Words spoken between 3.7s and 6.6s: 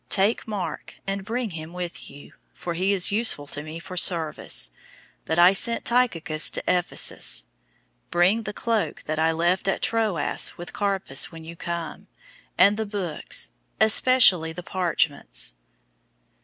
for service. 004:012 But I sent Tychicus